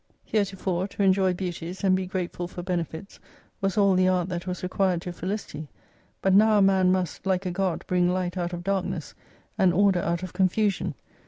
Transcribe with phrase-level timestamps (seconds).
[0.23, 3.19] Here 254 tofore, to enjoy beauties, and be grateful for benefits
[3.61, 5.67] was all the art that was required to felicity,
[6.23, 9.13] but now a man must, like a God, bring Light out of Darkness,
[9.59, 10.95] and order out of confusion.